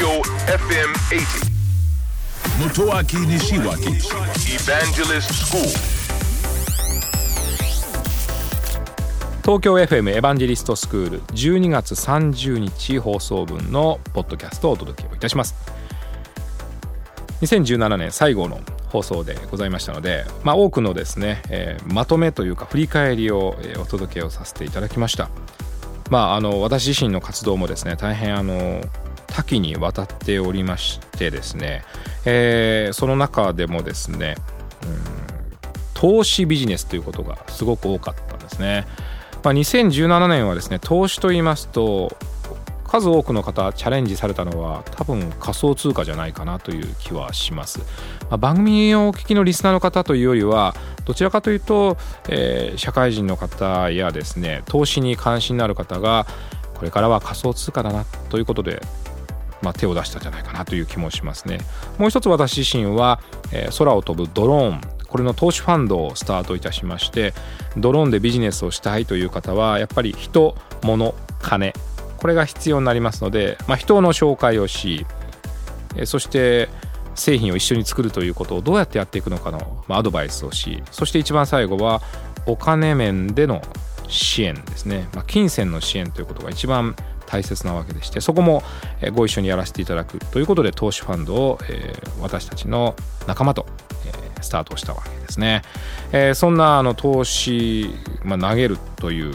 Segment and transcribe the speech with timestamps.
[0.00, 1.50] Tokyo FM 80.
[2.58, 4.00] Motoaki Nishiwaki
[4.48, 5.60] Evangelist School.
[9.42, 15.54] 東京 FM エヴァンジェリストスクール12月30日放送分のポッドキャストをお届けをいたします
[17.42, 25.28] 2017年最後の放送でございましたので、まあ、多くのですね、えーまとめというか振り返りを、えーお届けをさせていただきました
[26.08, 28.80] まああの私自身の活動もですね大変あの
[29.30, 31.84] 多岐にわたっておりましてですね、
[32.24, 34.36] えーその中でもですね
[35.94, 38.86] 投資ビジネスということがすごく多かったんですね。
[39.42, 42.16] まあ、2017年はですね投資と言いますと
[42.84, 47.84] 数多くの方チャレンジされたのは多分仮想通貨じゃないかなという気はします、ま
[48.32, 50.74] あ、番組をお聞きのリスナーの方というよりは
[51.04, 51.96] どちらかというと、
[52.28, 56.26] えー社会人の方やですね投資に関心のある方が
[56.74, 58.80] これからは仮想通貨だなということで
[59.62, 61.58] まあ、手を出したんじゃないかなという気もしますね。
[61.98, 63.20] もう一つ私自身は、
[63.52, 64.80] えー空を飛ぶドローン。
[65.08, 67.34] これの投資ファンドをスタートいたしまして
[67.76, 71.72] ドローンでビジネスをしたいという方はやっぱり人物金。
[72.16, 75.06] これが必要になりますので、まあ、人の紹介をし
[75.96, 76.68] えーそして
[77.14, 82.00] 製品を一緒に作るということをどうやってやっていくのかの、まあ、アドバイスをしそして一番最後は
[82.46, 83.62] お金面での
[84.08, 86.96] 支援ですね、まあ、金銭の支援ということが一番
[87.30, 88.62] 大切なわけでしてそこも
[89.14, 91.58] ご一緒にやらせていただくということで投資ファンドを、
[92.20, 93.66] 私たちの仲間と、
[94.40, 95.62] スタートしたわけですね、
[96.34, 99.34] そんなあの投資、まあ、投げるという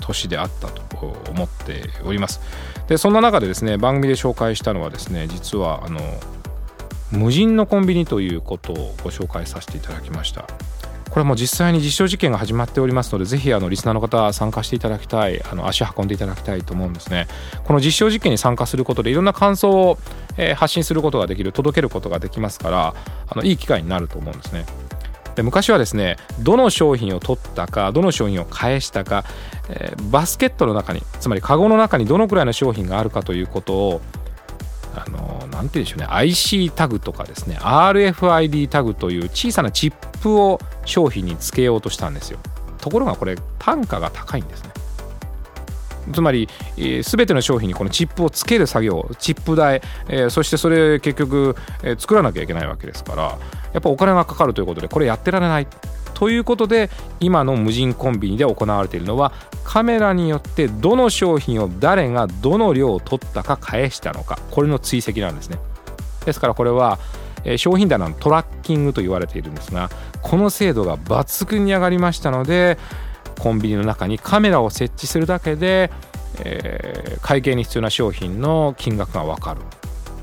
[0.00, 0.82] 年であったと
[1.30, 2.40] 思っております。
[2.88, 6.00] でそんな中でですね番組で紹介したのはですね実はあの
[7.10, 10.46] 無人のコンビニということをご紹介させていただきました。
[11.16, 17.26] これも実際に実証実験が始まっておりますのでぜひあのリスナーの方参加していただきたいあの足運んでいただきたいと思うんですね。
[17.64, 19.98] この実証実験に参加することでいろんな感想を、
[20.36, 22.94] え発信することができる届けることができますから
[23.30, 24.66] あのいい機会になると思うんですね。
[25.36, 29.24] で昔はですねどの商品を取ったかどの商品を返したか、
[29.70, 34.02] えーバスケットの中につまりカゴの中にどのくらいの商品があるかということを
[34.96, 36.06] あのなんて言うんでしょうね。
[36.08, 37.58] IC タグとかですね。
[37.60, 39.92] RFID タグという小さなチッ
[40.22, 42.38] プを商品につけようとしたんですよ。
[42.80, 44.70] ところがこれ単価が高いんですね。
[46.12, 53.38] つまり、えー、全ての商品にこのチップをつける作業チップ代、えーそしてそれ結局、えー作らなきゃいけないわけですから
[53.72, 55.66] やっぱお金がかかるということでこれやってられない。
[56.16, 56.88] ということで
[57.20, 59.32] 今の無人コンビニで行われているのは
[59.64, 64.38] カメラによってどの商品を誰がどの量を取ったか返したのか。
[64.50, 65.58] これの追跡なんですね。
[66.24, 66.98] ですからこれは
[67.58, 69.90] 商品棚のトラッキングと言われているんですが
[70.22, 72.78] この精度が抜群に上がりましたので
[73.38, 75.92] コンビニの中にカメラを設置するだけで、
[76.42, 79.60] えー会計に必要な商品の金額が分かる、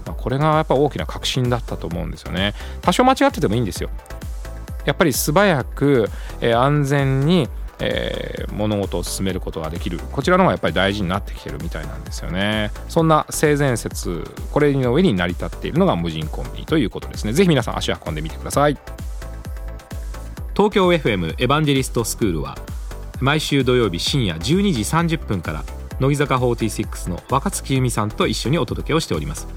[0.06, 2.54] まこれがやっぱ大きな革新だったと思うんですよね。
[2.82, 3.90] 多少間違っててもいいんですよ。
[4.86, 6.10] やっぱり素早く、
[6.42, 7.48] えー安全に、
[7.80, 10.00] えー物事を進めることができる。
[10.12, 12.72] こちらの方がやっぱり大事になってきてるみたいなんですよね。
[12.88, 17.34] そんな性善説これの上に成り立っているのが無人コンビニということですね。
[17.34, 18.78] ぜひ皆さん足を運んでみてください。
[20.56, 22.58] 東京 FM エヴァンジェリストスクールは
[23.20, 24.40] 毎週土曜日深夜12
[24.74, 25.64] 時30分から
[26.00, 29.48] 乃木坂46の若月由美さんと一緒にお届けをしております、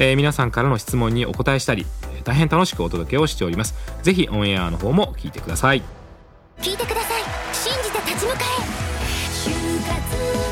[0.00, 1.86] えー皆さんからの質問にお答えしたり
[2.22, 3.74] 大変楽しくお届けをしております。
[4.02, 5.82] ぜひオンエアの方も聞いてください。
[6.60, 7.22] 聞いてください。
[7.54, 8.38] 信じて立ち向か
[10.48, 10.51] え。